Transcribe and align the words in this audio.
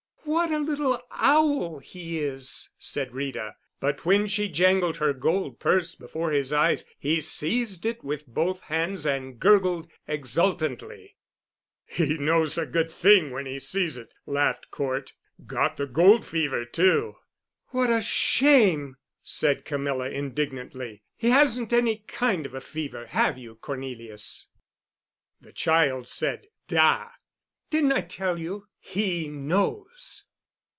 "What 0.23 0.49
a 0.51 0.59
little 0.59 1.01
owl 1.11 1.79
he 1.79 2.17
is!" 2.19 2.69
said 2.79 3.11
Rita, 3.13 3.55
but 3.81 4.05
when 4.05 4.27
she 4.27 4.47
jangled 4.47 4.95
her 4.97 5.11
gold 5.11 5.59
purse 5.59 5.93
before 5.93 6.31
his 6.31 6.53
eyes 6.53 6.85
he 6.97 7.19
seized 7.19 7.85
it 7.85 8.01
with 8.01 8.25
both 8.27 8.61
hands 8.61 9.05
and 9.05 9.39
gurgled 9.41 9.91
exultantly. 10.07 11.17
"He 11.85 12.17
knows 12.17 12.57
a 12.57 12.65
good 12.65 12.89
thing 12.89 13.31
when 13.31 13.45
he 13.45 13.59
sees 13.59 13.97
it," 13.97 14.13
laughed 14.25 14.71
Cort. 14.71 15.11
"Got 15.45 15.75
the 15.75 15.85
gold 15.85 16.25
fever, 16.25 16.63
too." 16.63 17.17
"What 17.71 17.89
a 17.89 17.99
shame!" 18.01 18.95
said 19.21 19.65
Camilla 19.65 20.09
indignantly. 20.09 21.03
"He 21.17 21.31
hasn't 21.31 21.73
any 21.73 21.97
kind 22.07 22.45
of 22.45 22.53
a 22.53 22.61
fever, 22.61 23.07
have 23.07 23.37
you, 23.37 23.55
Cornelius?" 23.55 24.47
The 25.41 25.51
child 25.51 26.07
said, 26.07 26.47
"Da!" 26.69 27.09
"Didn't 27.69 27.93
I 27.93 28.01
tell 28.01 28.37
you? 28.37 28.67
He 28.81 29.29
knows." 29.29 30.25